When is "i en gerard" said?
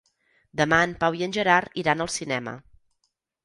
1.19-1.79